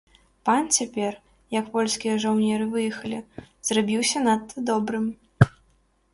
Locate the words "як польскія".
1.59-2.15